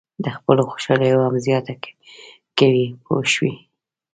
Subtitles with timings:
[0.23, 1.73] د خپلو خوشالیو هم زیاته
[2.57, 3.53] کوئ پوه شوې!.